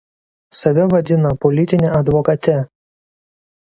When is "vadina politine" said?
0.93-1.87